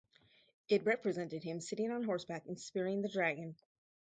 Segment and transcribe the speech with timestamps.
[0.67, 3.55] It represented him sitting on horseback and spearing the dragon.